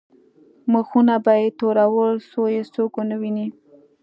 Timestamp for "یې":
1.41-1.49, 2.55-2.63